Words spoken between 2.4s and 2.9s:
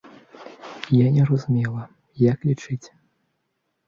лічыць.